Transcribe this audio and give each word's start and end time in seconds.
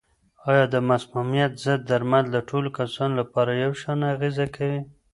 آیا 0.49 0.65
د 0.73 0.75
مسمومیت 0.89 1.51
ضد 1.65 1.81
درمل 1.89 2.25
د 2.31 2.37
ټولو 2.49 2.69
کسانو 2.79 3.15
لپاره 3.21 3.51
یو 3.63 3.71
شان 3.81 3.99
اغېزه 4.13 4.45
کوي؟ 4.55 4.81